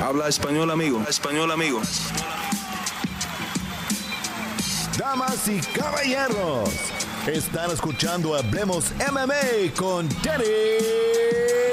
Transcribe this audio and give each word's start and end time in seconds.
Habla 0.00 0.28
español, 0.28 0.70
amigo. 0.70 1.02
Español, 1.08 1.50
amigo. 1.50 1.80
Damas 4.96 5.48
y 5.48 5.58
caballeros, 5.76 6.70
están 7.26 7.72
escuchando 7.72 8.36
Hablemos 8.36 8.92
MMA 9.10 9.74
con 9.76 10.08
Danny 10.22 10.44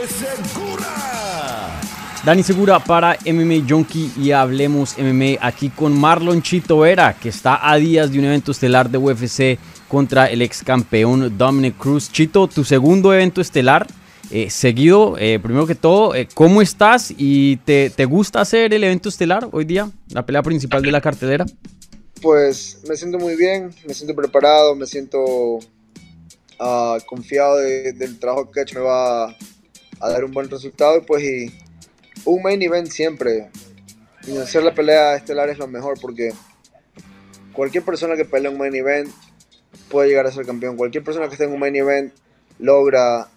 Segura. 0.07 1.81
Dani 2.23 2.41
Segura 2.41 2.79
para 2.79 3.15
MMA 3.27 3.63
Junkie 3.69 4.11
y 4.17 4.31
Hablemos 4.31 4.97
MMA 4.97 5.37
aquí 5.39 5.69
con 5.69 5.95
Marlon 5.95 6.41
Chito 6.41 6.79
Vera, 6.79 7.13
que 7.13 7.29
está 7.29 7.69
a 7.69 7.75
días 7.75 8.11
de 8.11 8.17
un 8.17 8.25
evento 8.25 8.51
estelar 8.51 8.89
de 8.89 8.97
UFC 8.97 9.59
contra 9.87 10.25
el 10.25 10.41
ex 10.41 10.63
campeón 10.63 11.37
Dominic 11.37 11.77
Cruz. 11.77 12.11
Chito, 12.11 12.47
tu 12.47 12.63
segundo 12.63 13.13
evento 13.13 13.39
estelar 13.39 13.85
eh, 14.31 14.49
seguido, 14.49 15.17
eh, 15.19 15.39
primero 15.39 15.67
que 15.67 15.75
todo, 15.75 16.15
eh, 16.15 16.27
¿cómo 16.33 16.61
estás 16.61 17.13
y 17.15 17.57
te, 17.57 17.89
gusta 18.05 18.41
hacer 18.41 18.73
el 18.73 18.83
evento 18.83 19.09
estelar 19.09 19.47
hoy 19.51 19.65
día, 19.65 19.91
la 20.09 20.25
pelea 20.25 20.41
principal 20.41 20.81
de 20.81 20.91
la 20.91 20.99
cartelera? 20.99 21.45
Pues 22.21 22.79
me 22.87 22.95
siento 22.95 23.19
muy 23.19 23.35
bien, 23.35 23.73
me 23.85 23.93
siento 23.93 24.15
preparado, 24.15 24.75
me 24.75 24.87
siento 24.87 25.59
ah, 26.59 26.97
confiado 27.05 27.57
del 27.57 28.17
trabajo 28.19 28.49
que 28.49 28.65
me 28.73 28.79
va 28.81 29.25
a 29.29 30.09
dar 30.09 30.25
un 30.25 30.31
buen 30.31 30.49
resultado. 30.49 31.05
Pues 31.05 31.23
y 31.23 31.53
un 32.25 32.41
main 32.41 32.61
event 32.63 32.87
siempre, 32.87 33.49
hacer 34.41 34.63
la 34.63 34.73
pelea 34.73 35.15
estelar 35.15 35.49
es 35.49 35.59
lo 35.59 35.67
mejor 35.67 35.99
porque 36.01 36.33
cualquier 37.53 37.83
persona 37.83 38.15
que 38.15 38.25
pelea 38.25 38.49
un 38.49 38.57
main 38.57 38.73
event 38.73 39.09
puede 39.89 40.09
llegar 40.09 40.25
a 40.25 40.31
ser 40.31 40.47
campeón. 40.47 40.77
Cualquier 40.77 41.03
persona 41.03 41.27
que 41.27 41.33
esté 41.33 41.43
en 41.43 41.51
un 41.51 41.59
main 41.59 41.75
event 41.75 42.11
logra 42.57 43.27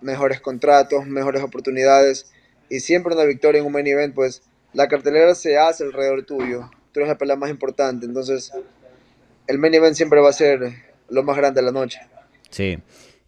mejores 0.00 0.40
contratos, 0.40 1.06
mejores 1.06 1.42
oportunidades 1.42 2.30
y 2.68 2.80
siempre 2.80 3.14
una 3.14 3.24
victoria 3.24 3.60
en 3.60 3.66
un 3.66 3.72
main 3.72 3.86
event, 3.86 4.14
pues 4.14 4.42
la 4.72 4.88
cartelera 4.88 5.34
se 5.34 5.58
hace 5.58 5.84
alrededor 5.84 6.24
tuyo. 6.24 6.70
Tú 6.92 7.00
eres 7.00 7.08
la 7.08 7.18
pelea 7.18 7.36
más 7.36 7.50
importante, 7.50 8.06
entonces 8.06 8.52
el 9.46 9.58
main 9.58 9.74
event 9.74 9.96
siempre 9.96 10.20
va 10.20 10.30
a 10.30 10.32
ser 10.32 10.72
lo 11.08 11.22
más 11.22 11.36
grande 11.36 11.60
de 11.60 11.66
la 11.66 11.72
noche. 11.72 12.00
Sí. 12.48 12.78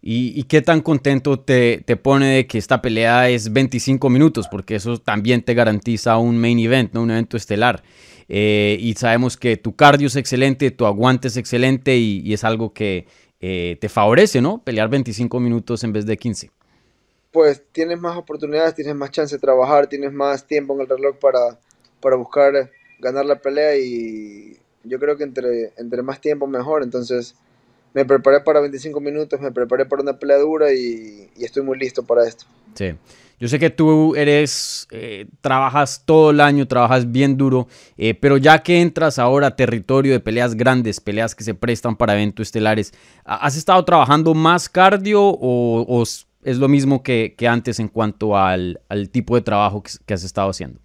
¿Y, 0.05 0.43
qué 0.43 0.61
tan 0.61 0.81
contento 0.81 1.39
te, 1.39 1.81
te, 1.85 1.95
pone 1.95 2.35
de 2.35 2.45
que 2.45 2.57
esta 2.57 2.81
pelea 2.81 3.29
es 3.29 3.53
25 3.53 4.09
minutos? 4.09 4.49
Porque 4.51 4.75
eso 4.75 4.97
también 4.97 5.43
te 5.43 5.53
garantiza 5.53 6.17
un 6.17 6.37
main 6.37 6.59
event, 6.59 6.93
¿no? 6.93 7.03
un 7.03 7.11
evento 7.11 7.37
estelar. 7.37 7.83
Eh, 8.27 8.77
y 8.81 8.95
sabemos 8.95 9.37
que 9.37 9.55
tu 9.55 9.77
cardio 9.77 10.07
es 10.07 10.17
excelente, 10.17 10.71
tu 10.71 10.85
aguante 10.85 11.29
es 11.29 11.37
excelente 11.37 11.95
y, 11.95 12.33
es 12.33 12.43
algo 12.43 12.73
que 12.73 13.07
eh, 13.39 13.77
te 13.79 13.87
favorece, 13.87 14.41
¿no? 14.41 14.61
Pelear 14.61 14.89
25 14.89 15.39
minutos 15.39 15.85
en 15.85 15.93
vez 15.93 16.05
de 16.05 16.17
15 16.17 16.49
pues 17.33 17.63
tienes 17.71 17.99
más 17.99 18.15
oportunidades, 18.15 18.75
tienes 18.75 18.95
más 18.95 19.09
chance 19.09 19.35
de 19.35 19.41
trabajar, 19.41 19.87
tienes 19.87 20.13
más 20.13 20.45
tiempo 20.45 20.75
en 20.75 20.81
el 20.81 20.87
reloj 20.87 21.17
para, 21.17 21.59
para 21.99 22.15
buscar 22.15 22.71
ganar 22.99 23.25
la 23.25 23.41
pelea 23.41 23.75
y 23.75 24.55
yo 24.83 24.99
creo 24.99 25.17
que 25.17 25.23
entre, 25.23 25.73
entre 25.77 26.03
más 26.03 26.21
tiempo 26.21 26.45
mejor. 26.45 26.83
Entonces 26.83 27.35
me 27.93 28.05
preparé 28.05 28.41
para 28.41 28.59
25 28.59 29.01
minutos, 29.01 29.41
me 29.41 29.51
preparé 29.51 29.85
para 29.85 30.03
una 30.03 30.13
pelea 30.17 30.37
dura 30.37 30.71
y, 30.71 31.27
estoy 31.39 31.63
muy 31.63 31.77
listo 31.77 32.03
para 32.03 32.27
esto. 32.27 32.45
Sí. 32.75 32.93
Yo 33.39 33.47
sé 33.47 33.57
que 33.59 33.71
tú 33.71 34.15
eres, 34.15 34.87
eh, 34.91 35.25
trabajas 35.41 36.03
todo 36.05 36.29
el 36.29 36.39
año, 36.39 36.67
trabajas 36.67 37.11
bien 37.11 37.35
duro, 37.35 37.67
eh, 37.97 38.13
pero 38.13 38.37
ya 38.37 38.61
que 38.61 38.79
entras 38.79 39.17
ahora 39.17 39.47
a 39.47 39.55
territorio 39.55 40.13
de 40.13 40.19
peleas 40.19 40.55
grandes, 40.55 41.01
peleas 41.01 41.33
que 41.35 41.43
se 41.43 41.55
prestan 41.55 41.97
para 41.97 42.13
eventos 42.13 42.47
estelares, 42.47 42.93
¿has 43.25 43.57
estado 43.57 43.83
trabajando 43.83 44.33
más 44.33 44.69
cardio 44.69 45.21
o, 45.23 45.83
o 45.87 46.05
es 46.43 46.57
lo 46.57 46.67
mismo 46.67 47.03
que, 47.03 47.35
antes 47.47 47.79
en 47.79 47.87
cuanto 47.87 48.37
al, 48.37 48.79
tipo 49.11 49.35
de 49.35 49.41
trabajo 49.41 49.83
que, 49.83 50.13
has 50.13 50.23
estado 50.23 50.49
haciendo? 50.49 50.79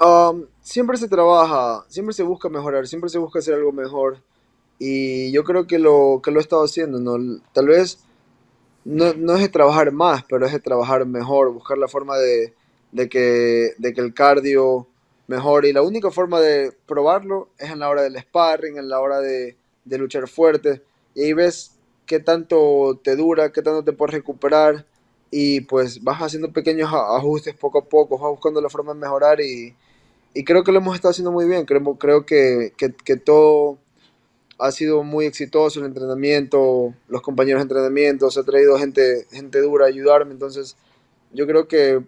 Um, 0.00 0.46
siempre 0.60 0.96
se 0.96 1.08
trabaja, 1.08 1.84
siempre 1.88 2.14
se 2.14 2.22
busca 2.22 2.48
mejorar, 2.48 2.86
siempre 2.86 3.10
se 3.10 3.18
busca 3.18 3.38
hacer 3.38 3.54
algo 3.54 3.72
mejor. 3.72 4.18
Y 4.78 5.30
yo 5.32 5.44
creo 5.44 5.66
que 5.66 5.78
lo, 5.78 6.20
que 6.22 6.30
lo 6.30 6.38
he 6.38 6.42
estado 6.42 6.64
haciendo, 6.64 6.98
¿no? 6.98 7.40
Tal 7.52 7.68
vez 7.68 8.04
no, 8.84 9.14
no 9.14 9.34
es 9.34 9.40
de 9.40 9.48
trabajar 9.48 9.92
más, 9.92 10.24
pero 10.28 10.46
es 10.46 10.52
de 10.52 10.60
trabajar 10.60 11.06
mejor, 11.06 11.52
buscar 11.52 11.78
la 11.78 11.88
forma 11.88 12.18
de, 12.18 12.52
que, 13.08 13.72
de 13.78 13.92
que 13.94 14.00
el 14.00 14.12
cardio 14.12 14.86
mejore. 15.26 15.70
Y 15.70 15.72
la 15.72 15.82
única 15.82 16.10
forma 16.10 16.40
de 16.40 16.72
probarlo 16.86 17.48
es 17.58 17.70
en 17.70 17.78
la 17.78 17.88
hora 17.88 18.02
del 18.02 18.18
sparring, 18.18 18.76
en 18.76 18.88
la 18.88 19.00
hora 19.00 19.20
de, 19.20 19.56
de 19.84 19.98
luchar 19.98 20.28
fuerte. 20.28 20.82
Y 21.14 21.22
ahí 21.22 21.32
ves 21.32 21.73
qué 22.06 22.20
tanto 22.20 23.00
te 23.02 23.16
dura, 23.16 23.52
qué 23.52 23.62
tanto 23.62 23.84
te 23.84 23.92
puedes 23.92 24.14
recuperar 24.14 24.86
y 25.30 25.62
pues 25.62 26.02
vas 26.02 26.20
haciendo 26.20 26.52
pequeños 26.52 26.90
ajustes 26.92 27.54
poco 27.54 27.78
a 27.78 27.84
poco, 27.84 28.18
vas 28.18 28.30
buscando 28.30 28.60
la 28.60 28.68
forma 28.68 28.94
de 28.94 29.00
mejorar 29.00 29.40
y, 29.40 29.74
creo 30.44 30.62
que 30.64 30.72
lo 30.72 30.78
hemos 30.78 30.94
estado 30.94 31.10
haciendo 31.10 31.32
muy 31.32 31.46
bien, 31.46 31.64
creo, 31.64 31.82
creo 31.96 32.24
que, 32.26 32.72
todo 33.24 33.78
ha 34.58 34.70
sido 34.70 35.02
muy 35.02 35.26
exitoso, 35.26 35.80
el 35.80 35.86
entrenamiento, 35.86 36.94
los 37.08 37.22
compañeros 37.22 37.60
de 37.60 37.62
entrenamiento, 37.64 38.30
se 38.30 38.40
ha 38.40 38.44
traído 38.44 38.78
gente, 38.78 39.26
gente 39.32 39.60
dura 39.60 39.86
a 39.86 39.88
ayudarme, 39.88 40.32
entonces 40.32 40.76
yo 41.32 41.46
creo 41.46 41.66
que 41.66 42.00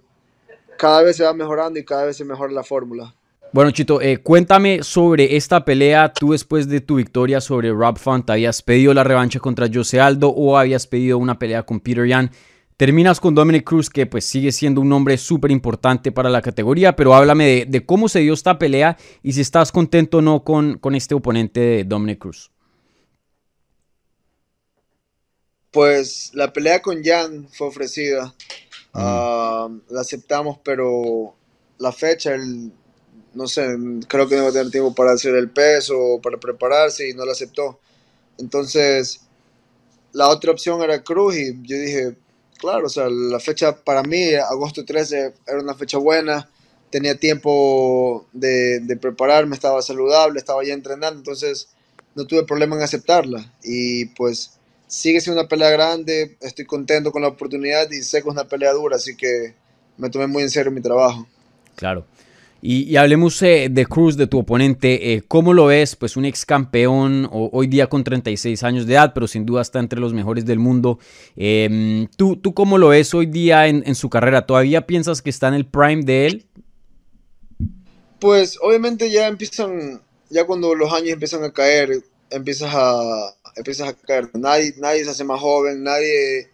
cada 0.78 1.02
vez 1.02 1.16
se 1.16 1.24
va 1.24 1.32
mejorando 1.32 1.78
y 1.78 1.84
cada 1.84 2.04
vez 2.04 2.16
se 2.16 2.24
mejora 2.24 2.52
la 2.52 2.62
fórmula. 2.62 3.14
Bueno, 3.56 3.70
Chito, 3.70 4.02
eh, 4.02 4.18
cuéntame 4.18 4.82
sobre 4.82 5.34
esta 5.34 5.64
pelea. 5.64 6.12
Tú 6.12 6.32
después 6.32 6.68
de 6.68 6.82
tu 6.82 6.96
victoria 6.96 7.40
sobre 7.40 7.72
Rob 7.72 7.96
Font, 7.96 8.28
¿habías 8.28 8.60
pedido 8.60 8.92
la 8.92 9.02
revancha 9.02 9.40
contra 9.40 9.66
Jose 9.72 9.98
Aldo 9.98 10.28
o 10.28 10.58
habías 10.58 10.86
pedido 10.86 11.16
una 11.16 11.38
pelea 11.38 11.62
con 11.62 11.80
Peter 11.80 12.06
Yan? 12.06 12.30
Terminas 12.76 13.18
con 13.18 13.34
Dominic 13.34 13.64
Cruz, 13.64 13.88
que 13.88 14.04
pues 14.04 14.26
sigue 14.26 14.52
siendo 14.52 14.82
un 14.82 14.90
nombre 14.90 15.16
súper 15.16 15.50
importante 15.50 16.12
para 16.12 16.28
la 16.28 16.42
categoría, 16.42 16.94
pero 16.96 17.14
háblame 17.14 17.64
de, 17.66 17.86
cómo 17.86 18.10
se 18.10 18.20
dio 18.20 18.34
esta 18.34 18.58
pelea 18.58 18.98
y 19.22 19.32
si 19.32 19.40
estás 19.40 19.72
contento 19.72 20.18
o 20.18 20.20
no 20.20 20.44
con, 20.44 20.76
con 20.76 20.94
este 20.94 21.14
oponente 21.14 21.60
de 21.60 21.84
Dominic 21.84 22.18
Cruz. 22.18 22.50
Pues 25.70 26.30
la 26.34 26.52
pelea 26.52 26.82
con 26.82 27.02
Jan 27.02 27.48
fue 27.50 27.68
ofrecida. 27.68 28.34
Ah, 28.92 29.70
la 29.88 30.02
aceptamos, 30.02 30.58
pero 30.62 31.34
la 31.78 31.92
fecha, 31.92 32.34
el 32.34 32.70
no 33.36 33.46
sé, 33.46 33.76
creo 34.08 34.26
que 34.28 34.36
no 34.36 34.44
va 34.44 34.48
a 34.48 34.52
tener 34.52 34.70
tiempo 34.70 34.94
para 34.94 35.12
hacer 35.12 35.34
el 35.34 35.50
peso, 35.50 36.18
para 36.22 36.38
prepararse 36.38 37.08
y 37.08 37.14
no 37.14 37.24
lo 37.24 37.32
aceptó. 37.32 37.78
Entonces, 38.38 39.20
la 40.12 40.28
otra 40.28 40.52
opción 40.52 40.82
era 40.82 41.02
Cruz 41.02 41.36
y 41.36 41.52
yo 41.62 41.76
dije, 41.76 42.16
claro, 42.58 42.86
o 42.86 42.88
sea, 42.88 43.08
la 43.08 43.38
fecha 43.38 43.76
para 43.76 44.02
mí, 44.02 44.34
agosto 44.34 44.84
13, 44.84 45.34
era 45.46 45.60
una 45.60 45.74
fecha 45.74 45.98
buena, 45.98 46.48
tenía 46.90 47.18
tiempo 47.18 48.26
de, 48.32 48.80
de 48.80 48.96
prepararme, 48.96 49.54
estaba 49.54 49.82
saludable, 49.82 50.38
estaba 50.38 50.64
ya 50.64 50.72
entrenando, 50.72 51.18
entonces 51.18 51.68
no 52.14 52.26
tuve 52.26 52.44
problema 52.44 52.76
en 52.76 52.82
aceptarla. 52.82 53.52
Y 53.62 54.06
pues 54.06 54.58
sigue 54.86 55.20
siendo 55.20 55.40
una 55.40 55.48
pelea 55.48 55.70
grande, 55.70 56.38
estoy 56.40 56.64
contento 56.64 57.12
con 57.12 57.20
la 57.20 57.28
oportunidad 57.28 57.90
y 57.90 58.02
sé 58.02 58.22
que 58.22 58.28
es 58.28 58.34
una 58.34 58.48
pelea 58.48 58.72
dura, 58.72 58.96
así 58.96 59.14
que 59.14 59.54
me 59.98 60.08
tomé 60.08 60.26
muy 60.26 60.42
en 60.42 60.50
serio 60.50 60.72
mi 60.72 60.80
trabajo. 60.80 61.26
Claro. 61.74 62.06
Y, 62.68 62.96
hablemos 62.96 63.40
eh, 63.42 63.68
de 63.70 63.86
Cruz, 63.86 64.16
de 64.16 64.26
tu 64.26 64.40
oponente. 64.40 65.12
Eh, 65.12 65.22
¿Cómo 65.28 65.54
lo 65.54 65.66
ves? 65.66 65.94
Pues 65.94 66.16
un 66.16 66.24
ex 66.24 66.44
campeón, 66.44 67.28
hoy 67.30 67.68
día 67.68 67.86
con 67.86 68.02
36 68.02 68.60
años 68.64 68.86
de 68.86 68.94
edad, 68.94 69.12
pero 69.14 69.28
sin 69.28 69.46
duda 69.46 69.62
está 69.62 69.78
entre 69.78 70.00
los 70.00 70.12
mejores 70.12 70.44
del 70.46 70.58
mundo. 70.58 70.98
Em, 71.36 72.08
¿tú, 72.16 72.34
¿tú, 72.34 72.54
cómo 72.54 72.76
lo 72.76 72.88
ves 72.88 73.14
hoy 73.14 73.26
día 73.26 73.68
en, 73.68 73.94
su 73.94 74.10
carrera? 74.10 74.46
¿Todavía 74.46 74.84
piensas 74.84 75.22
que 75.22 75.30
está 75.30 75.46
en 75.46 75.54
el 75.54 75.66
prime 75.66 76.02
de 76.02 76.26
él? 76.26 76.46
Pues 78.18 78.58
obviamente 78.60 79.12
ya 79.12 79.28
empiezan, 79.28 80.02
ya 80.28 80.44
cuando 80.44 80.74
los 80.74 80.92
años 80.92 81.10
empiezan 81.10 81.44
a 81.44 81.52
caer, 81.52 82.02
empiezas 82.30 82.74
a, 82.74 83.32
empiezas 83.54 83.90
a 83.90 83.94
caer. 83.94 84.28
Nadie, 84.34 84.74
nadie 84.78 85.04
se 85.04 85.10
hace 85.10 85.22
más 85.22 85.40
joven, 85.40 85.84
nadie 85.84 86.48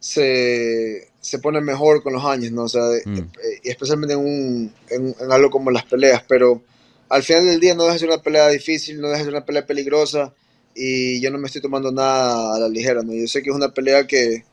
se, 0.00 1.06
se 1.20 1.38
pone 1.38 1.60
mejor 1.60 2.02
con 2.02 2.14
los 2.14 2.24
años, 2.24 2.50
¿no? 2.50 2.64
O 2.64 2.68
sea, 2.68 2.82
mm. 3.04 3.30
Eh, 3.64 3.70
especialmente 3.70 4.14
en, 4.14 4.20
un, 4.20 4.74
en, 4.88 5.14
algo 5.30 5.50
como 5.50 5.70
las 5.70 5.84
peleas, 5.84 6.22
pero 6.28 6.62
al 7.08 7.22
final 7.22 7.46
del 7.46 7.60
día 7.60 7.74
no 7.74 7.84
deja 7.84 7.94
de 7.94 7.98
ser 8.00 8.08
una 8.08 8.22
pelea 8.22 8.48
difícil, 8.48 9.00
no 9.00 9.08
deja 9.08 9.18
de 9.18 9.24
ser 9.24 9.34
una 9.34 9.44
pelea 9.44 9.66
peligrosa 9.66 10.32
y 10.74 11.20
yo 11.20 11.30
no 11.30 11.38
me 11.38 11.46
estoy 11.46 11.60
tomando 11.60 11.90
nada 11.90 12.56
a 12.56 12.58
la 12.58 12.68
ligera, 12.68 13.02
¿no? 13.02 13.12
Yo 13.12 13.26
sé 13.26 13.42
que 13.42 13.50
es 13.50 13.56
una 13.56 13.74
pelea 13.74 14.06
que, 14.06 14.44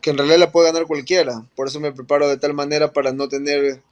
que 0.00 0.10
en 0.10 0.18
realidad 0.18 0.38
la 0.38 0.52
puede 0.52 0.72
ganar 0.72 0.86
cualquiera, 0.86 1.44
por 1.54 1.68
eso 1.68 1.80
me 1.80 1.92
preparo 1.92 2.28
de 2.28 2.38
tal 2.38 2.54
manera 2.54 2.92
para 2.92 3.12
no 3.12 3.28
tener 3.28 3.82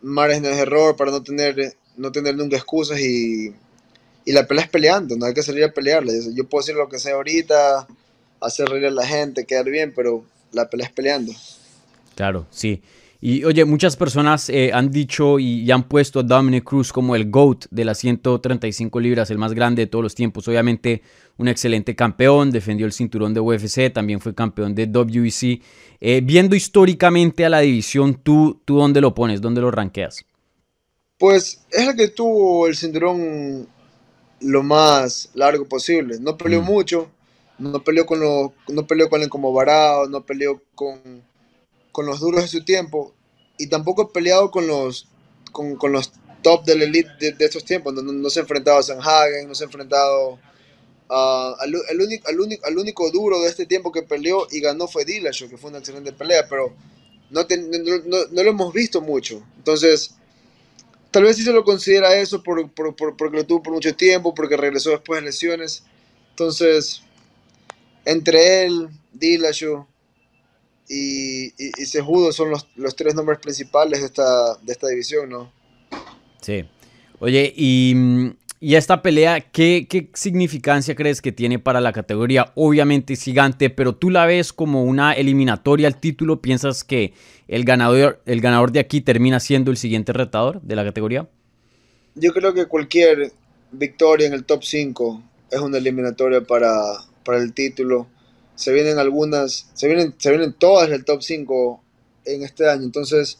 márgenes 0.00 0.56
de 0.56 0.62
error, 0.62 0.96
para 0.96 1.10
no 1.10 1.22
tener, 1.22 1.76
no 1.96 2.12
tener 2.12 2.36
nunca 2.36 2.56
excusas 2.56 3.00
y, 3.00 3.52
y 4.24 4.32
la 4.32 4.46
pelea 4.46 4.64
es 4.64 4.70
peleando, 4.70 5.16
no 5.16 5.26
hay 5.26 5.34
que 5.34 5.42
salir 5.42 5.64
a 5.64 5.72
pelearla. 5.72 6.12
Yo 6.34 6.48
puedo 6.48 6.62
decir 6.62 6.76
lo 6.76 6.88
que 6.88 6.98
sea 6.98 7.14
ahorita, 7.14 7.88
hacer 8.40 8.68
reír 8.68 8.86
a 8.86 8.90
la 8.90 9.06
gente, 9.06 9.46
quedar 9.46 9.64
bien, 9.64 9.92
pero 9.94 10.24
la 10.52 10.68
pelea 10.68 10.86
es 10.86 10.92
peleando. 10.92 11.32
Claro, 12.14 12.46
sí. 12.50 12.82
Y 13.20 13.44
oye, 13.44 13.64
muchas 13.64 13.96
personas 13.96 14.48
eh, 14.48 14.70
han 14.72 14.90
dicho 14.90 15.40
y, 15.40 15.68
han 15.72 15.88
puesto 15.88 16.20
a 16.20 16.22
Dominic 16.22 16.62
Cruz 16.62 16.92
como 16.92 17.16
el 17.16 17.30
GOAT 17.30 17.66
de 17.70 17.84
las 17.84 17.98
135 17.98 19.00
libras, 19.00 19.30
el 19.30 19.38
más 19.38 19.54
grande 19.54 19.82
de 19.82 19.86
todos 19.88 20.04
los 20.04 20.14
tiempos. 20.14 20.46
Obviamente, 20.46 21.02
un 21.36 21.48
excelente 21.48 21.96
campeón, 21.96 22.52
defendió 22.52 22.86
el 22.86 22.92
cinturón 22.92 23.34
de 23.34 23.40
UFC, 23.40 23.92
también 23.92 24.20
fue 24.20 24.36
campeón 24.36 24.74
de 24.74 24.84
WEC. 24.84 25.62
Eh, 26.00 26.20
viendo 26.22 26.54
históricamente 26.54 27.44
a 27.44 27.48
la 27.48 27.58
división, 27.58 28.14
¿tú, 28.22 28.60
¿tú 28.64 28.76
dónde 28.76 29.00
lo 29.00 29.14
pones? 29.14 29.40
¿Dónde 29.40 29.62
lo 29.62 29.72
ranqueas? 29.72 30.24
Pues 31.18 31.64
es 31.72 31.88
el 31.88 31.96
que 31.96 32.08
tuvo 32.08 32.68
el 32.68 32.76
cinturón 32.76 33.66
lo 34.40 34.62
más 34.62 35.30
largo 35.34 35.64
posible. 35.64 36.18
No 36.20 36.36
peleó 36.36 36.62
mm. 36.62 36.64
mucho, 36.64 37.10
no 37.58 37.82
peleó 37.82 38.06
con 38.06 38.20
los, 38.20 38.52
no 38.68 38.86
peleó 38.86 39.08
con 39.10 39.22
el 39.22 39.28
como 39.28 39.52
varado, 39.52 40.08
no 40.08 40.24
peleó 40.24 40.62
con 40.76 41.00
con 41.98 42.06
los 42.06 42.20
duros 42.20 42.42
de 42.42 42.46
su 42.46 42.64
tiempo 42.64 43.12
y 43.58 43.66
tampoco 43.66 44.02
ha 44.02 44.12
peleado 44.12 44.52
con 44.52 44.68
los, 44.68 45.08
con, 45.50 45.74
con 45.74 45.90
los 45.90 46.12
top 46.42 46.62
elite 46.68 47.10
de, 47.18 47.44
estos 47.44 47.64
tiempos. 47.64 47.92
No, 47.92 48.30
se 48.30 48.38
ha 48.38 48.42
enfrentado 48.42 48.78
a 48.78 48.84
Sanhagen, 48.84 49.48
no 49.48 49.54
se 49.56 49.64
ha 49.64 49.66
enfrentado 49.66 50.38
al, 51.08 51.74
único, 52.00 52.28
al, 52.28 52.38
único, 52.38 52.64
al 52.64 52.78
único 52.78 53.10
duro 53.10 53.40
de 53.40 53.48
este 53.48 53.66
tiempo 53.66 53.90
que 53.90 54.02
peleó 54.02 54.46
y 54.52 54.60
ganó 54.60 54.86
fue 54.86 55.04
Dillashaw, 55.04 55.48
que 55.48 55.56
fue 55.56 55.70
una 55.70 55.80
excelente 55.80 56.12
pelea, 56.12 56.46
pero 56.48 56.72
no, 57.30 57.44
lo 58.30 58.48
hemos 58.48 58.72
visto 58.72 59.00
mucho. 59.00 59.42
Entonces, 59.56 60.14
tal 61.10 61.24
vez 61.24 61.36
sí 61.36 61.42
se 61.42 61.52
lo 61.52 61.64
considera 61.64 62.14
eso 62.14 62.44
por, 62.44 62.70
por, 62.70 62.94
por, 62.94 63.16
porque 63.16 63.38
lo 63.38 63.44
tuvo 63.44 63.60
por 63.60 63.72
mucho 63.72 63.92
tiempo, 63.96 64.36
porque 64.36 64.56
regresó 64.56 64.90
después 64.90 65.20
de 65.20 65.26
lesiones. 65.26 65.82
Entonces, 66.30 67.02
entre 68.04 68.66
él, 68.66 68.88
Dillashaw, 69.14 69.87
y, 70.88 71.52
y, 71.58 71.86
Sejudo 71.86 72.32
son 72.32 72.50
los, 72.50 72.66
los, 72.76 72.96
tres 72.96 73.14
nombres 73.14 73.38
principales 73.38 74.00
de 74.00 74.06
esta, 74.06 74.56
de 74.56 74.72
esta 74.72 74.88
división, 74.88 75.28
¿no? 75.28 75.52
Sí. 76.40 76.64
Oye, 77.18 77.52
y, 77.54 77.94
y 78.60 78.74
esta 78.74 79.02
pelea, 79.02 79.40
¿qué, 79.40 79.86
¿qué, 79.88 80.08
significancia 80.14 80.94
crees 80.94 81.20
que 81.20 81.30
tiene 81.30 81.58
para 81.58 81.80
la 81.80 81.92
categoría? 81.92 82.52
Obviamente 82.54 83.12
es 83.12 83.22
gigante, 83.22 83.70
pero 83.70 83.94
tú 83.94 84.10
la 84.10 84.24
ves 84.24 84.52
como 84.52 84.84
una 84.84 85.12
eliminatoria 85.12 85.88
al 85.88 86.00
título. 86.00 86.40
¿Piensas 86.40 86.84
que 86.84 87.12
el 87.48 87.64
ganador, 87.64 88.22
el 88.24 88.40
ganador 88.40 88.72
de 88.72 88.80
aquí 88.80 89.00
termina 89.00 89.40
siendo 89.40 89.70
el 89.70 89.76
siguiente 89.76 90.12
retador 90.12 90.62
de 90.62 90.76
la 90.76 90.84
categoría? 90.84 91.28
Yo 92.14 92.32
creo 92.32 92.54
que 92.54 92.66
cualquier 92.66 93.32
victoria 93.72 94.26
en 94.26 94.32
el 94.32 94.44
top 94.44 94.64
5 94.64 95.22
es 95.50 95.60
una 95.60 95.78
eliminatoria 95.78 96.40
para, 96.40 96.72
para 97.24 97.38
el 97.38 97.52
título 97.52 98.06
se 98.58 98.72
vienen 98.72 98.98
algunas, 98.98 99.70
se 99.72 99.86
vienen, 99.86 100.14
se 100.18 100.30
vienen 100.30 100.52
todas 100.52 100.90
del 100.90 101.04
top 101.04 101.22
5 101.22 101.80
en 102.24 102.42
este 102.42 102.68
año. 102.68 102.82
Entonces, 102.82 103.38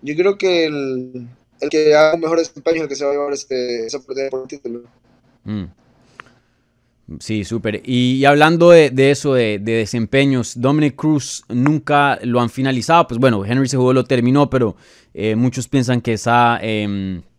yo 0.00 0.16
creo 0.16 0.38
que 0.38 0.64
el, 0.64 1.28
el 1.60 1.68
que 1.68 1.94
haga 1.94 2.14
un 2.14 2.22
mejor 2.22 2.38
desempeño 2.38 2.76
es 2.76 2.82
el 2.84 2.88
que 2.88 2.96
se 2.96 3.04
va 3.04 3.10
a 3.10 3.14
llevar 3.14 3.32
este, 3.34 3.84
esa 3.84 3.98
oportunidad 3.98 4.30
por 4.30 4.42
el 4.42 4.48
título. 4.48 4.82
Mm. 5.44 5.64
Sí, 7.20 7.44
súper. 7.44 7.82
Y, 7.84 8.24
hablando 8.24 8.70
de, 8.70 9.10
eso, 9.10 9.34
de, 9.34 9.58
desempeños, 9.58 10.58
Dominic 10.58 10.96
Cruz 10.96 11.44
nunca 11.50 12.18
lo 12.22 12.40
han 12.40 12.48
finalizado. 12.48 13.06
Pues 13.06 13.20
bueno, 13.20 13.44
Henry 13.44 13.68
se 13.68 13.76
jugó, 13.76 13.92
lo 13.92 14.04
terminó, 14.04 14.48
pero 14.48 14.74
eh, 15.12 15.36
muchos 15.36 15.68
piensan 15.68 16.00
que 16.00 16.14
esa... 16.14 16.58
Em, 16.62 17.18
e, 17.18 17.20
e, 17.20 17.33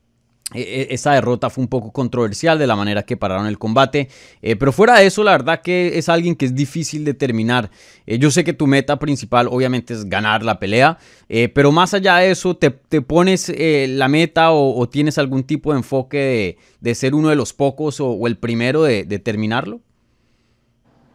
esa 0.53 1.13
derrota 1.13 1.49
fue 1.49 1.63
un 1.63 1.67
poco 1.67 1.91
controversial 1.91 2.59
de 2.59 2.67
la 2.67 2.75
manera 2.75 3.03
que 3.03 3.17
pararon 3.17 3.47
el 3.47 3.57
combate, 3.57 4.09
eh, 4.43 4.55
pero 4.55 4.71
fuera 4.71 4.99
de 4.99 5.07
eso 5.07 5.23
la 5.23 5.31
verdad 5.31 5.61
que 5.61 5.97
es 5.97 6.07
alguien 6.07 6.35
que 6.35 6.45
es 6.45 6.53
difícil 6.53 7.03
de 7.03 7.15
terminar. 7.15 7.71
Eh, 8.05 8.19
yo 8.19 8.29
sé 8.29 8.43
que 8.43 8.53
tu 8.53 8.67
meta 8.67 8.99
principal 8.99 9.47
obviamente 9.49 9.95
es 9.95 10.07
ganar 10.07 10.43
la 10.43 10.59
pelea, 10.59 10.99
eh, 11.29 11.49
pero 11.49 11.71
más 11.71 11.95
allá 11.95 12.17
de 12.17 12.29
eso, 12.29 12.55
¿te, 12.55 12.69
pones 12.69 13.51
la 13.57 14.07
meta 14.07 14.51
o, 14.51 14.87
tienes 14.87 15.17
algún 15.17 15.43
tipo 15.43 15.71
de 15.71 15.79
enfoque 15.79 16.57
de, 16.79 16.95
ser 16.95 17.15
uno 17.15 17.29
de 17.29 17.35
los 17.35 17.53
pocos 17.53 17.99
o, 17.99 18.27
el 18.27 18.37
primero 18.37 18.83
de, 18.83 19.03
de, 19.03 19.17
terminarlo? 19.17 19.81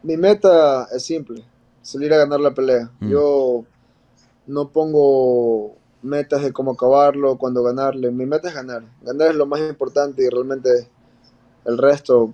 Mi 0.03 0.17
meta 0.17 0.87
es 0.93 1.03
simple, 1.03 1.41
salir 1.81 2.13
a 2.13 2.17
ganar 2.17 2.41
la 2.41 2.53
pelea. 2.53 2.91
Mm. 2.99 3.09
Yo 3.09 3.63
no 4.45 4.69
pongo 4.69 5.77
metas 6.01 6.43
de 6.43 6.51
cómo 6.51 6.71
acabarlo, 6.71 7.37
cuándo 7.37 7.63
ganarle. 7.63 8.11
Mi 8.11 8.25
meta 8.25 8.49
es 8.49 8.55
ganar. 8.55 8.83
Ganar 9.01 9.31
es 9.31 9.35
lo 9.35 9.45
más 9.45 9.59
importante 9.61 10.23
y 10.23 10.29
realmente 10.29 10.69
el 11.65 11.77
resto, 11.77 12.33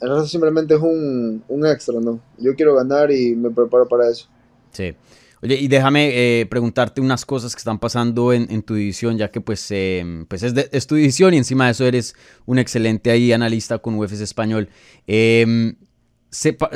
el 0.00 0.08
resto 0.08 0.26
simplemente 0.26 0.74
es 0.74 0.80
un, 0.80 1.42
un 1.48 1.66
extra, 1.66 2.00
¿no? 2.00 2.20
Yo 2.38 2.54
quiero 2.54 2.74
ganar 2.74 3.10
y 3.10 3.34
me 3.36 3.50
preparo 3.50 3.88
para 3.88 4.08
eso. 4.08 4.28
Sí. 4.72 4.94
Oye, 5.42 5.54
y 5.54 5.68
déjame 5.68 6.10
eh, 6.40 6.46
preguntarte 6.46 7.00
unas 7.00 7.24
cosas 7.24 7.54
que 7.54 7.60
están 7.60 7.78
pasando 7.78 8.34
en, 8.34 8.62
tu 8.62 8.74
división, 8.74 9.16
ya 9.16 9.30
que 9.30 9.40
pues, 9.40 9.66
eh, 9.70 10.24
pues 10.28 10.42
es, 10.42 10.54
de, 10.54 10.68
es, 10.70 10.86
tu 10.86 10.96
división 10.96 11.32
y 11.32 11.38
encima 11.38 11.64
de 11.64 11.70
eso 11.70 11.86
eres 11.86 12.14
un 12.44 12.58
excelente 12.58 13.10
ahí 13.10 13.32
analista 13.32 13.78
con 13.78 13.98
UFC 13.98 14.20
Español. 14.20 14.68
Eh, 15.06 15.74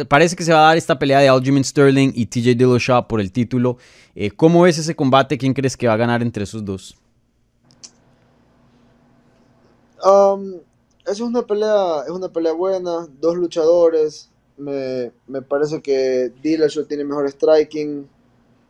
parece 0.09 0.35
que 0.35 0.45
se 0.45 0.53
va 0.53 0.61
a 0.61 0.67
dar 0.69 0.77
esta 0.77 0.99
pelea 0.99 1.21
de 1.21 1.29
Aljamain 1.29 1.65
Sterling 1.65 2.13
y 2.15 2.27
TJ 2.27 2.57
Dillashaw 2.57 3.07
por 3.07 3.21
el 3.21 3.31
título. 3.31 3.79
Eh, 4.15 4.31
¿Cómo 4.31 4.63
ves 4.63 4.79
ese 4.79 4.97
combate? 4.97 5.39
¿Quién 5.39 5.55
crees 5.55 5.77
que 5.77 5.87
va 5.87 5.95
a 5.95 5.97
ganar 5.97 6.23
entre 6.23 6.45
esos 6.45 6.65
dos? 6.65 6.97
Um, 10.05 10.55
es 11.07 11.21
una 11.21 11.43
pelea, 11.43 12.01
es 12.05 12.11
una 12.11 12.29
pelea 12.29 12.53
buena, 12.53 13.09
dos 13.21 13.37
luchadores. 13.37 14.31
Me, 14.57 15.13
parece 15.49 15.81
que 15.81 16.33
Dillashaw 16.43 16.85
tiene 16.85 17.05
mejor 17.05 17.29
striking, 17.31 18.09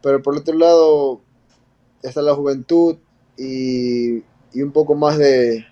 pero 0.02 0.22
por 0.22 0.36
otro 0.36 0.56
lado 0.56 1.20
está 2.02 2.22
la 2.22 2.34
juventud 2.34 2.96
y 3.36 4.22
un 4.54 4.70
poco 4.72 4.94
más 4.94 5.18
de, 5.18 5.66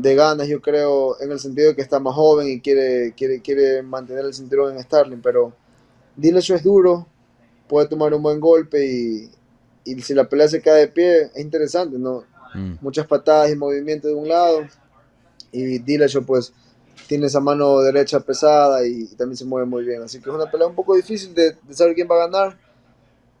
de 0.00 0.14
ganas, 0.14 0.48
yo 0.48 0.62
creo, 0.62 1.20
en 1.20 1.30
el 1.30 1.38
sentido 1.38 1.68
de 1.68 1.76
que 1.76 1.82
está 1.82 2.00
más 2.00 2.14
joven 2.14 2.48
y 2.48 2.60
quiere, 2.60 3.12
quiere, 3.14 3.42
quiere 3.42 3.82
mantener 3.82 4.24
el 4.24 4.32
cinturón 4.32 4.74
en 4.74 4.82
Starling, 4.82 5.20
pero 5.20 5.52
Dillashaw 6.16 6.56
es 6.56 6.64
duro, 6.64 7.06
puede 7.68 7.86
tomar 7.86 8.14
un 8.14 8.22
buen 8.22 8.40
golpe 8.40 8.86
y, 8.86 9.30
y 9.84 10.00
si 10.00 10.14
la 10.14 10.26
pelea 10.26 10.48
se 10.48 10.62
cae 10.62 10.80
de 10.80 10.88
pie, 10.88 11.30
es 11.34 11.40
interesante, 11.40 11.98
¿no? 11.98 12.24
Mm. 12.54 12.76
Muchas 12.80 13.06
patadas 13.06 13.52
y 13.52 13.56
movimientos 13.56 14.10
de 14.10 14.16
un 14.16 14.26
lado 14.26 14.62
y 15.52 15.78
Dillashaw 15.78 16.24
pues 16.24 16.52
tiene 17.06 17.26
esa 17.26 17.40
mano 17.40 17.80
derecha 17.80 18.20
pesada 18.20 18.86
y, 18.86 19.04
también 19.16 19.36
se 19.36 19.44
mueve 19.44 19.66
muy 19.66 19.84
bien, 19.84 20.02
así 20.02 20.18
que 20.18 20.30
es 20.30 20.34
una 20.34 20.50
pelea 20.50 20.66
un 20.66 20.74
poco 20.74 20.96
difícil 20.96 21.34
de, 21.34 21.56
de, 21.62 21.74
saber 21.74 21.94
quién 21.94 22.08
va 22.10 22.14
a 22.14 22.26
ganar, 22.26 22.58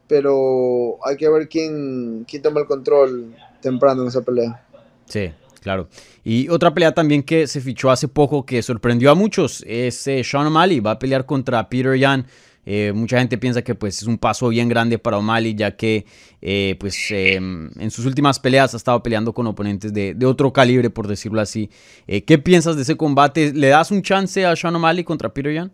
pero 0.06 0.98
hay 1.06 1.16
que 1.16 1.28
ver 1.28 1.48
quién, 1.48 2.26
quién 2.28 2.42
toma 2.42 2.60
el 2.60 2.66
control 2.66 3.34
temprano 3.62 4.02
en 4.02 4.08
esa 4.08 4.20
pelea. 4.20 4.66
Sí, 5.06 5.32
Claro. 5.60 5.88
Y 6.24 6.48
otra 6.48 6.72
pelea 6.72 6.92
también 6.92 7.22
que 7.22 7.46
se 7.46 7.60
fichó 7.60 7.90
hace 7.90 8.08
poco 8.08 8.44
que 8.44 8.62
sorprendió 8.62 9.10
a 9.10 9.14
muchos 9.14 9.62
es 9.66 10.06
eh, 10.06 10.24
Sean 10.24 10.46
O'Malley. 10.46 10.80
Va 10.80 10.92
a 10.92 10.98
pelear 10.98 11.26
contra 11.26 11.68
Peter 11.68 11.96
Yan. 11.96 12.26
Eh, 12.66 12.92
mucha 12.94 13.18
gente 13.18 13.38
piensa 13.38 13.62
que 13.62 13.74
pues, 13.74 14.02
es 14.02 14.06
un 14.06 14.18
paso 14.18 14.48
bien 14.48 14.68
grande 14.68 14.98
para 14.98 15.18
O'Malley, 15.18 15.54
ya 15.54 15.76
que 15.76 16.06
eh, 16.40 16.76
pues, 16.78 16.96
em, 17.10 17.70
en 17.78 17.90
sus 17.90 18.06
últimas 18.06 18.38
peleas 18.38 18.74
ha 18.74 18.76
estado 18.76 19.02
peleando 19.02 19.32
con 19.32 19.46
oponentes 19.46 19.92
de, 19.92 20.16
otro 20.24 20.52
calibre, 20.52 20.90
por 20.90 21.08
decirlo 21.08 21.40
así. 21.40 21.70
¿Qué 22.06 22.38
piensas 22.38 22.76
de 22.76 22.82
ese 22.82 22.96
combate? 22.96 23.52
¿Le 23.52 23.68
das 23.68 23.90
un 23.90 24.02
chance 24.02 24.44
a 24.44 24.54
Sean 24.56 24.76
O'Malley 24.76 25.04
contra 25.04 25.32
Peter 25.32 25.52
Yan? 25.52 25.72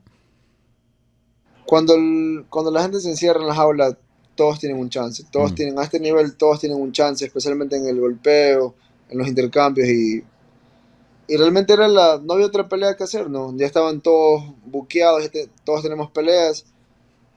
Cuando, 1.65 1.95
cuando 2.49 2.71
la 2.71 2.83
gente 2.83 3.01
se 3.01 3.11
encierra 3.11 3.41
en 3.41 3.49
la 3.49 3.55
jaula, 3.55 3.99
todos 4.37 4.61
tienen 4.61 4.79
un 4.79 4.89
chance. 4.89 5.25
Todos 5.31 5.53
mm. 5.53 5.55
tienen, 5.55 5.79
a 5.79 5.83
este 5.83 5.99
nivel, 5.99 6.37
todos 6.37 6.61
tienen 6.61 6.81
un 6.81 6.93
chance, 6.93 7.25
especialmente 7.25 7.77
en 7.77 7.87
el 7.87 8.01
golpeo 8.01 8.77
en 9.09 9.19
los 9.19 9.29
intercambios 9.29 9.89
y, 9.89 10.25
y 11.29 11.37
realmente 11.37 11.73
era 11.73 11.89
la, 11.89 12.21
no 12.23 12.35
había 12.35 12.47
otra 12.47 12.69
pelea 12.69 12.97
que 12.97 13.05
hacer, 13.05 13.29
¿no? 13.31 13.57
Ya 13.57 13.67
estaban 13.67 14.01
todos 14.01 14.43
buqueados, 14.65 15.31
todos 15.65 15.83
tenemos 15.83 16.11
peleas 16.11 16.65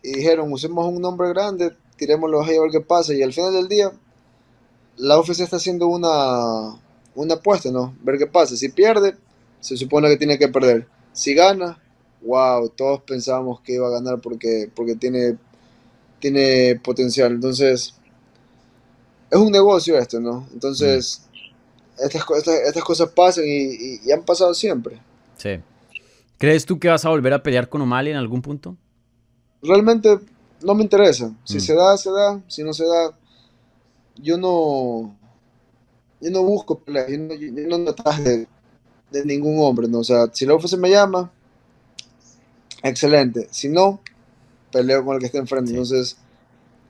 y 0.03 0.13
dijeron, 0.13 0.51
usemos 0.51 0.87
un 0.87 1.01
nombre 1.01 1.29
grande, 1.29 1.75
tirémoslo 1.97 2.41
ahí 2.41 2.55
a 2.55 2.61
ver 2.61 2.71
qué 2.71 2.81
pasa 2.81 3.13
y 3.13 3.21
al 3.21 3.33
final 3.33 3.53
del 3.53 3.67
día 3.67 3.91
la 4.97 5.19
UFC 5.19 5.39
está 5.39 5.55
haciendo 5.55 5.87
una, 5.87 6.77
una 7.15 7.33
apuesta, 7.35 7.71
¿no? 7.71 7.95
Ver 8.01 8.17
qué 8.17 8.27
pasa. 8.27 8.55
Si 8.55 8.69
pierde, 8.69 9.15
se 9.59 9.77
supone 9.77 10.09
que 10.09 10.17
tiene 10.17 10.37
que 10.37 10.49
perder. 10.49 10.87
Si 11.13 11.33
gana, 11.33 11.81
wow, 12.21 12.69
todos 12.69 13.01
pensábamos 13.03 13.61
que 13.61 13.73
iba 13.73 13.87
a 13.87 13.91
ganar 13.91 14.19
porque, 14.19 14.69
porque 14.75 14.95
tiene, 14.95 15.37
tiene 16.19 16.79
potencial. 16.83 17.31
Entonces, 17.31 17.95
es 19.31 19.39
un 19.39 19.51
negocio 19.51 19.97
esto, 19.97 20.19
¿no? 20.19 20.47
Entonces, 20.53 21.21
estas, 22.01 22.25
estas, 22.47 22.83
cosas 22.83 23.09
pasan 23.09 23.43
y, 23.47 24.11
han 24.11 24.23
pasado 24.23 24.53
siempre. 24.53 24.99
Sí. 25.37 25.59
¿Crees 26.37 26.65
tú 26.65 26.79
que 26.79 26.87
vas 26.87 27.03
a 27.05 27.09
volver 27.09 27.33
a 27.33 27.43
pelear 27.43 27.67
con 27.67 27.81
O'Malley 27.81 28.11
en 28.11 28.17
algún 28.17 28.41
punto? 28.41 28.77
Realmente 29.61 30.19
no 30.61 30.73
me 30.73 30.83
interesa. 30.83 31.33
Si 31.43 31.57
mm. 31.57 31.59
se 31.59 31.75
da, 31.75 31.97
se 31.97 32.11
da. 32.11 32.41
Si 32.47 32.63
no 32.63 32.73
se 32.73 32.85
da, 32.85 33.11
yo 34.15 34.37
no, 34.37 35.15
yo 36.21 36.31
no 36.31 36.43
busco 36.43 36.79
peleas. 36.79 37.09
Yo 37.09 37.17
no, 37.17 37.33
yo 37.33 37.67
no 37.67 37.79
detrás 37.79 38.23
de, 38.23 38.47
de, 39.11 39.25
ningún 39.25 39.59
hombre. 39.59 39.87
¿no? 39.87 39.99
O 39.99 40.03
sea, 40.03 40.29
si 40.31 40.45
la 40.45 40.55
UFC 40.55 40.77
me 40.77 40.89
llama, 40.89 41.31
excelente. 42.83 43.47
Si 43.51 43.67
no, 43.67 44.01
peleo 44.71 45.03
con 45.03 45.15
el 45.15 45.19
que 45.19 45.27
esté 45.27 45.39
enfrente. 45.39 45.71
Entonces, 45.71 46.17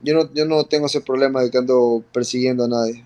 yo 0.02 0.14
no, 0.14 0.32
yo 0.32 0.44
no 0.46 0.64
tengo 0.64 0.86
ese 0.86 1.00
problema 1.00 1.42
de 1.42 1.50
que 1.50 1.58
ando 1.58 2.04
persiguiendo 2.12 2.64
a 2.64 2.68
nadie. 2.68 3.04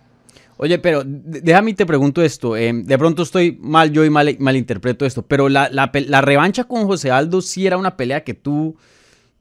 Oye, 0.57 0.79
pero 0.79 1.03
déjame 1.05 1.73
y 1.73 1.75
te 1.75 1.87
pregunto 1.87 2.23
esto. 2.23 2.57
Eh, 2.57 2.73
de 2.73 2.99
pronto 2.99 3.23
estoy 3.23 3.59
mal 3.61 3.91
yo 3.91 4.05
y 4.05 4.11
mal, 4.11 4.37
malinterpreto 4.39 5.05
esto, 5.05 5.23
pero 5.23 5.49
la, 5.49 5.69
la, 5.71 6.21
revancha 6.21 6.65
con 6.65 6.87
José 6.87 7.11
Aldo 7.11 7.41
sí 7.41 7.67
era 7.67 7.77
una 7.77 7.97
pelea 7.97 8.23
que 8.23 8.35
tú 8.35 8.77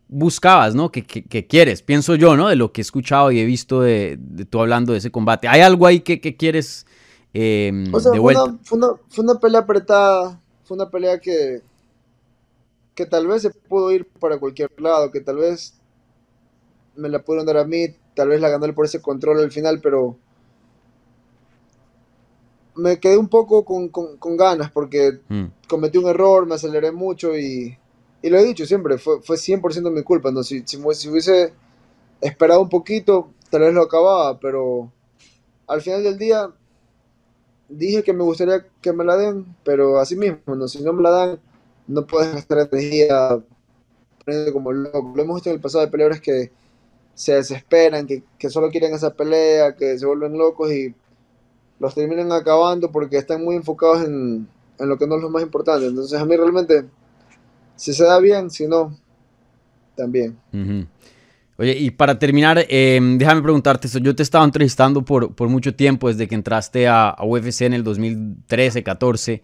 buscabas, 0.07 0.75
¿no? 0.75 0.91
Que, 0.91 1.03
que, 1.03 1.47
quieres, 1.47 1.81
pienso 1.81 2.15
yo, 2.15 2.35
¿no? 2.35 2.49
De 2.49 2.55
lo 2.55 2.71
que 2.71 2.81
he 2.81 2.83
escuchado 2.83 3.31
y 3.31 3.39
he 3.39 3.45
visto 3.45 3.81
de, 3.81 4.17
de 4.19 4.45
tú 4.45 4.59
hablando 4.59 4.93
de 4.93 4.99
ese 4.99 5.11
combate. 5.11 5.47
¿Hay 5.47 5.61
algo 5.61 5.85
ahí 5.85 5.99
que, 5.99 6.19
que 6.19 6.35
quieres 6.35 6.85
eh, 7.33 7.71
o 7.91 7.99
sea, 7.99 8.11
fue, 8.11 8.19
Una, 8.19 8.59
fue, 8.63 8.77
una, 8.77 8.87
fue, 9.09 9.23
una, 9.23 9.39
pelea 9.39 9.61
apretada, 9.61 10.39
fue 10.65 10.75
una 10.75 10.89
pelea 10.89 11.19
que, 11.19 11.61
que 12.93 13.05
tal 13.07 13.25
vez 13.25 13.41
se 13.41 13.49
pudo 13.49 13.91
ir 13.91 14.05
para 14.05 14.37
cualquier 14.37 14.69
lado, 14.79 15.11
que 15.11 15.19
tal 15.19 15.37
vez 15.37 15.73
me 16.95 17.09
la 17.09 17.23
pudieron 17.23 17.47
dar 17.47 17.57
a 17.57 17.65
mí, 17.65 17.87
tal 18.15 18.29
vez 18.29 18.39
la 18.39 18.49
gané 18.49 18.71
por 18.71 18.85
ese 18.85 19.01
control 19.01 19.39
al 19.39 19.51
final, 19.51 19.79
pero 19.81 20.15
me 22.75 22.99
quedé 22.99 23.17
un 23.17 23.27
poco 23.27 23.63
con, 23.63 23.89
con, 23.89 24.37
ganas 24.37 24.71
porque 24.71 25.19
mm. 25.27 25.45
cometí 25.67 25.97
un 25.97 26.07
error, 26.07 26.45
me 26.45 26.55
aceleré 26.55 26.91
mucho 26.91 27.37
y, 27.37 27.77
y 28.21 28.29
lo 28.29 28.37
he 28.37 28.43
dicho 28.43 28.65
siempre, 28.65 28.97
fue, 28.97 29.21
fue 29.21 29.37
100% 29.37 29.91
mi 29.91 30.03
culpa. 30.03 30.31
¿no? 30.31 30.43
Si, 30.43 30.63
si, 30.65 30.77
si, 30.93 31.09
hubiese 31.09 31.53
esperado 32.21 32.61
un 32.61 32.69
poquito, 32.69 33.31
tal 33.49 33.61
vez 33.61 33.73
lo 33.73 33.83
acababa, 33.83 34.39
pero 34.39 34.91
al 35.67 35.81
final 35.81 36.03
del 36.03 36.17
día 36.17 36.49
dije 37.69 38.03
que 38.03 38.13
me 38.13 38.23
gustaría 38.23 38.65
que 38.81 38.93
me 38.93 39.03
la 39.03 39.17
den, 39.17 39.55
pero 39.63 39.99
así 39.99 40.15
mismo, 40.15 40.55
¿no? 40.55 40.67
si 40.67 40.83
no 40.83 40.93
me 40.93 41.03
la 41.03 41.09
dan, 41.09 41.39
no 41.87 42.05
puedes 42.05 42.33
gastar 42.33 42.69
energía 42.71 43.41
como 44.53 44.71
loco. 44.71 45.13
Lo 45.15 45.23
hemos 45.23 45.35
visto 45.35 45.49
en 45.49 45.55
el 45.55 45.61
pasado 45.61 45.85
de 45.85 45.91
peleadores 45.91 46.21
que 46.21 46.51
se 47.13 47.33
desesperan, 47.35 48.07
que, 48.07 48.23
que 48.37 48.49
solo 48.49 48.69
quieren 48.71 48.93
esa 48.93 49.13
pelea, 49.13 49.75
que 49.75 49.97
se 49.97 50.05
vuelven 50.05 50.37
locos 50.37 50.71
y 50.71 50.95
los 51.83 51.93
terminan 51.93 52.31
acabando 52.31 52.89
porque 52.89 53.17
están 53.17 53.43
muy 53.43 53.57
enfocados 53.57 54.05
en, 54.05 54.47
en 54.79 54.89
lo 54.89 54.97
que 54.97 55.05
no 55.05 55.17
es 55.17 55.21
lo 55.21 55.29
más 55.29 55.43
importante. 55.43 55.85
Entonces 55.85 56.17
a 56.17 56.23
mí 56.23 56.33
realmente, 56.37 56.85
si 57.75 57.93
se 57.93 58.05
da 58.05 58.19
bien, 58.21 58.49
si 58.49 58.69
no, 58.69 58.97
también. 59.93 60.37
Oye, 61.57 61.77
y 61.77 61.91
para 61.91 62.17
terminar, 62.17 62.65
em, 62.69 63.17
déjame 63.17 63.41
preguntarte 63.41 63.87
esto. 63.87 63.99
Yo 63.99 64.15
te 64.15 64.23
estaba 64.23 64.45
entrevistando 64.45 65.03
por, 65.03 65.35
por 65.35 65.49
mucho 65.49 65.75
tiempo, 65.75 66.07
desde 66.07 66.25
que 66.25 66.35
entraste 66.35 66.87
a, 66.87 67.17
UFC 67.21 67.63
en 67.63 67.73
el 67.73 67.83
2013-14. 67.83 69.41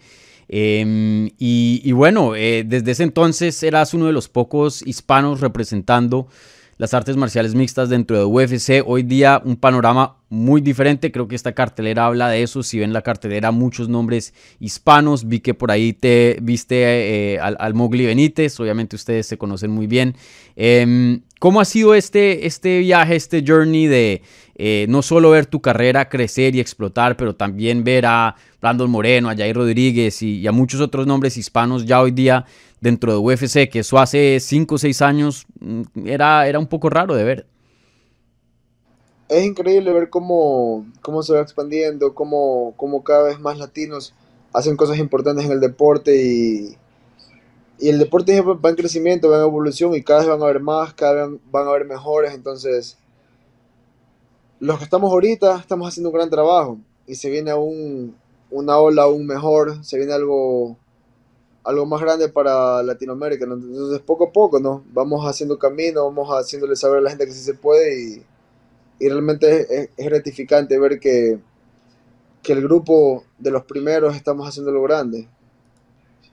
Em, 0.47 1.27
y, 1.37 1.81
y, 1.83 1.91
bueno, 1.91 2.37
eh, 2.37 2.63
desde 2.65 2.91
ese 2.91 3.03
entonces 3.03 3.61
eras 3.63 3.93
uno 3.93 4.05
de 4.05 4.13
los 4.13 4.29
pocos 4.29 4.81
hispanos 4.87 5.41
representando 5.41 6.29
las 6.77 6.93
artes 6.93 7.17
marciales 7.17 7.53
mixtas 7.53 7.89
dentro 7.89 8.17
de 8.17 8.23
UFC. 8.23 8.81
Hoy 8.85 9.03
día 9.03 9.41
un 9.43 9.57
panorama 9.57 10.18
muy 10.29 10.61
diferente, 10.61 11.11
creo 11.11 11.27
que 11.27 11.35
esta 11.35 11.53
cartelera 11.53 12.05
habla 12.05 12.29
de 12.29 12.43
eso. 12.43 12.61
Si 12.61 12.77
ven 12.79 12.93
la 12.93 13.01
cartelera, 13.01 13.51
muchos 13.51 13.89
nombres 13.89 14.33
hispanos. 14.59 15.27
Vi 15.27 15.39
que 15.39 15.53
por 15.53 15.71
ahí 15.71 15.93
te 15.93 16.37
viste 16.41 17.33
eh, 17.33 17.39
al, 17.39 17.73
Mowgli 17.73 18.05
Benítez, 18.05 18.59
obviamente 18.59 18.95
ustedes 18.95 19.25
se 19.25 19.37
conocen 19.37 19.71
muy 19.71 19.87
bien. 19.87 20.15
Em, 20.55 21.21
¿Cómo 21.39 21.61
ha 21.61 21.65
sido 21.65 21.95
este, 21.95 22.45
este 22.45 22.79
viaje, 22.79 23.15
este 23.15 23.43
journey 23.45 23.87
de 23.87 24.21
eh, 24.55 24.85
no 24.89 25.01
solo 25.01 25.31
ver 25.31 25.45
tu 25.45 25.61
carrera 25.61 26.09
crecer 26.09 26.53
y 26.55 26.59
explotar, 26.59 27.15
pero 27.15 27.33
también 27.33 27.83
ver 27.83 28.05
a 28.05 28.35
Brandon 28.61 28.91
Moreno, 28.91 29.29
a 29.29 29.35
Jair 29.35 29.55
Rodríguez 29.55 30.21
y, 30.21 30.39
y 30.39 30.47
a 30.47 30.51
muchos 30.51 30.81
otros 30.81 31.07
nombres 31.07 31.37
hispanos 31.37 31.85
ya 31.85 32.01
hoy 32.01 32.11
día 32.11 32.45
dentro 32.81 33.11
de 33.11 33.17
UFC, 33.17 33.69
que 33.69 33.79
eso 33.79 33.99
hace 33.99 34.39
5 34.39 34.75
o 34.75 34.77
6 34.77 35.01
años 35.01 35.45
mm, 35.59 36.07
era, 36.07 36.47
era 36.47 36.59
un 36.59 36.67
poco 36.67 36.89
raro 36.89 37.15
de 37.15 37.23
ver. 37.23 37.47
Es 39.29 39.45
increíble 39.45 39.93
ver 39.93 40.09
cómo, 40.09 40.85
cómo 41.01 41.21
se 41.23 41.33
va 41.33 41.41
expandiendo, 41.41 42.15
cómo, 42.15 42.73
cómo 42.77 43.03
cada 43.03 43.23
vez 43.23 43.39
más 43.39 43.59
latinos 43.59 44.13
hacen 44.53 44.75
cosas 44.75 44.97
importantes 44.97 45.45
en 45.45 45.51
el 45.51 45.59
deporte 45.59 46.15
y, 46.21 46.75
y 47.77 47.89
el 47.89 47.99
deporte 47.99 48.41
va 48.41 48.69
en 48.69 48.75
crecimiento, 48.75 49.29
va 49.29 49.37
en 49.37 49.43
evolución 49.43 49.93
y 49.93 50.01
cada 50.01 50.21
vez 50.21 50.29
van 50.29 50.41
a 50.41 50.45
haber 50.45 50.59
más, 50.59 50.95
cada 50.95 51.27
vez 51.27 51.39
van 51.51 51.67
a 51.67 51.69
haber 51.69 51.85
mejores, 51.85 52.33
entonces 52.33 52.97
los 54.59 54.77
que 54.79 54.83
estamos 54.83 55.11
ahorita 55.11 55.57
estamos 55.57 55.87
haciendo 55.87 56.09
un 56.09 56.15
gran 56.15 56.29
trabajo 56.29 56.79
y 57.05 57.15
se 57.15 57.29
viene 57.29 57.51
aún 57.51 58.15
una 58.51 58.77
ola 58.79 59.03
aún 59.03 59.27
mejor, 59.27 59.85
se 59.85 59.97
viene 59.97 60.13
algo 60.13 60.75
algo 61.63 61.85
más 61.85 62.01
grande 62.01 62.29
para 62.29 62.81
Latinoamérica. 62.81 63.45
Entonces, 63.45 63.99
poco 63.99 64.25
a 64.25 64.31
poco, 64.31 64.59
¿no? 64.59 64.83
Vamos 64.91 65.23
haciendo 65.25 65.59
camino, 65.59 66.05
vamos 66.05 66.29
haciéndole 66.29 66.75
saber 66.75 66.97
a 66.97 67.01
la 67.01 67.09
gente 67.11 67.25
que 67.25 67.31
sí 67.31 67.43
se 67.43 67.53
puede 67.53 68.01
y, 68.01 68.23
realmente 69.07 69.89
es, 69.95 70.05
gratificante 70.05 70.77
ver 70.77 70.99
que, 70.99 71.39
que 72.43 72.53
el 72.53 72.61
grupo 72.61 73.23
de 73.37 73.51
los 73.51 73.63
primeros 73.63 74.15
estamos 74.15 74.47
haciendo 74.47 74.71
lo 74.71 74.81
grande. 74.81 75.27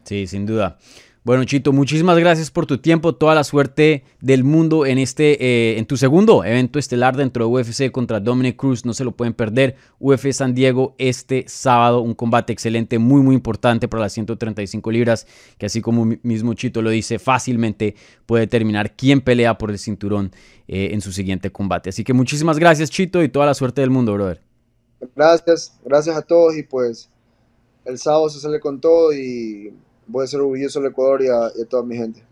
Sí, 0.05 0.27
sin 0.27 0.47
duda. 0.47 0.79
Bueno, 1.27 1.43
Chito, 1.43 1.73
muchísimas 1.73 2.17
gracias 2.19 2.53
por 2.53 2.67
tu 2.67 2.79
tiempo, 2.79 3.17
toda 3.17 3.35
la 3.35 3.43
suerte 3.43 4.05
del 4.21 4.45
mundo 4.45 4.87
en 4.87 4.97
este, 4.99 5.45
eh, 5.45 5.77
en 5.77 5.85
tu 5.85 5.97
segundo 5.97 6.45
evento 6.45 6.79
estelar 6.79 7.17
dentro 7.17 7.45
de 7.45 7.51
UFC 7.51 7.91
contra 7.91 8.21
Dominic 8.21 8.55
Cruz, 8.55 8.85
no 8.85 8.95
se 8.95 9.03
lo 9.03 9.11
pueden 9.11 9.35
perder. 9.35 9.75
UFC 9.99 10.31
San 10.31 10.55
Diego 10.55 10.95
este 10.99 11.45
sábado, 11.49 12.01
un 12.01 12.15
combate 12.15 12.53
excelente, 12.53 13.01
muy 13.01 13.23
muy 13.23 13.35
importante 13.35 13.89
para 13.89 14.03
las 14.05 14.13
135 14.13 14.89
libras, 14.93 15.27
que 15.59 15.67
así 15.67 15.81
como 15.81 16.05
mismo 16.23 16.55
Chito 16.55 16.81
lo 16.81 16.91
dice, 16.91 17.19
fácilmente 17.19 17.97
puede 18.25 18.43
determinar 18.43 18.95
quién 18.95 19.21
pelea 19.21 19.59
por 19.59 19.73
el 19.73 19.81
cinturón 19.81 20.31
eh, 20.69 20.91
en 20.93 21.01
su 21.01 21.11
siguiente 21.11 21.51
combate. 21.51 21.91
Así 21.91 22.05
que 22.05 22.13
muchísimas 22.13 22.57
gracias 22.57 22.89
Chito 22.89 23.21
y 23.21 23.29
toda 23.29 23.47
la 23.47 23.55
suerte 23.55 23.81
del 23.81 23.91
mundo, 23.91 24.13
brother. 24.13 24.41
Gracias, 25.17 25.77
gracias 25.85 26.17
a 26.17 26.23
todos 26.23 26.57
y 26.57 26.63
pues 26.63 27.11
el 27.85 27.99
sábado 27.99 28.29
se 28.29 28.39
sale 28.39 28.61
con 28.61 28.81
todo 28.81 29.13
y 29.13 29.75
voy 30.07 30.25
a 30.25 30.27
ser 30.27 30.41
orgulloso 30.41 30.79
al 30.79 30.87
Ecuador 30.87 31.23
y 31.23 31.29
a, 31.29 31.51
toda 31.69 31.83
mi 31.83 31.97
gente. 31.97 32.23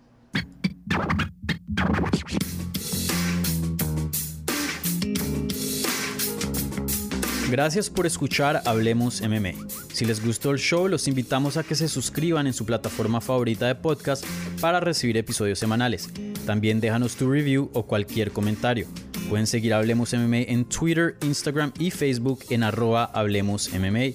Gracias 7.51 7.89
por 7.89 8.05
escuchar 8.05 8.63
Hablemos 8.65 9.21
MMA. 9.21 9.53
Si 9.93 10.05
les 10.05 10.25
gustó 10.25 10.51
el 10.51 10.59
show, 10.59 10.89
los 10.89 11.07
invitamos 11.07 11.57
a 11.57 11.63
que 11.63 11.77
se 11.77 11.89
suscriban 11.89 12.49
en 12.49 12.53
su 12.53 12.67
plataforma 12.67 13.21
favorita 13.21 13.67
de 13.67 13.77
podcast 13.77 14.25
para 14.61 14.81
recibir 14.81 15.17
episodios 15.17 15.61
semanales. 15.61 16.09
También 16.47 16.81
déjanos 16.81 17.15
tu 17.15 17.31
review 17.31 17.71
o 17.73 17.87
cualquier 17.87 18.33
comentario. 18.33 18.89
Pueden 19.29 19.47
seguir 19.47 19.73
Hablemos 19.73 20.13
MMA 20.13 20.39
en 20.49 20.65
Twitter, 20.65 21.17
Instagram 21.23 21.73
y 21.79 21.93
Facebook 21.93 22.41
en 22.51 22.65
arroba 22.65 23.05
Hablemos 23.05 23.71
MMA 23.73 24.15